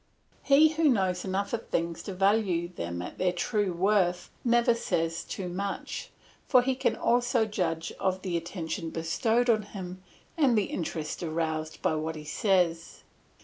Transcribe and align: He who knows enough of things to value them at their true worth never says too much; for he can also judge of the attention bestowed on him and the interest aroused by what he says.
He 0.41 0.69
who 0.69 0.85
knows 0.89 1.23
enough 1.23 1.53
of 1.53 1.67
things 1.67 2.01
to 2.01 2.15
value 2.15 2.69
them 2.69 3.03
at 3.03 3.19
their 3.19 3.31
true 3.31 3.71
worth 3.71 4.31
never 4.43 4.73
says 4.73 5.23
too 5.23 5.47
much; 5.47 6.09
for 6.47 6.63
he 6.63 6.73
can 6.73 6.95
also 6.95 7.45
judge 7.45 7.91
of 7.99 8.23
the 8.23 8.35
attention 8.35 8.89
bestowed 8.89 9.47
on 9.47 9.61
him 9.61 10.01
and 10.35 10.57
the 10.57 10.63
interest 10.73 11.21
aroused 11.21 11.83
by 11.83 11.93
what 11.93 12.15
he 12.15 12.23
says. 12.25 13.03